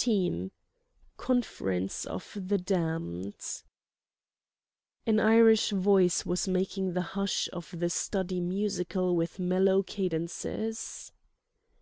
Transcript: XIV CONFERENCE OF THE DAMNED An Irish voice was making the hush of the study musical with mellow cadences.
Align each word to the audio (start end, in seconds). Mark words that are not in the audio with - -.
XIV 0.00 0.50
CONFERENCE 1.18 2.06
OF 2.06 2.38
THE 2.46 2.56
DAMNED 2.56 3.62
An 5.06 5.20
Irish 5.20 5.72
voice 5.72 6.24
was 6.24 6.48
making 6.48 6.94
the 6.94 7.02
hush 7.12 7.50
of 7.52 7.74
the 7.78 7.90
study 7.90 8.40
musical 8.40 9.14
with 9.14 9.38
mellow 9.38 9.82
cadences. 9.82 11.12